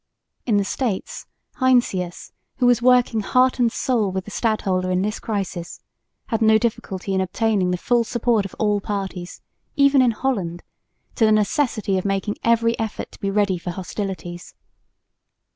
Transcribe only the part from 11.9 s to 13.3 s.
of making every effort to be